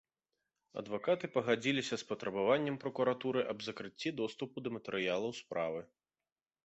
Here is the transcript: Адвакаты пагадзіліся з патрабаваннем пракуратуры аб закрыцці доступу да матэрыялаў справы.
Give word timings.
Адвакаты 0.81 1.25
пагадзіліся 1.35 1.95
з 2.01 2.07
патрабаваннем 2.11 2.79
пракуратуры 2.85 3.43
аб 3.53 3.59
закрыцці 3.67 4.13
доступу 4.21 4.55
да 4.69 4.75
матэрыялаў 4.79 5.31
справы. 5.43 5.81